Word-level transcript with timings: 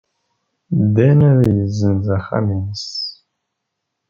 Dan 0.95 1.19
ad 1.31 1.41
yessenz 1.57 2.07
axxam-nnes. 2.17 2.85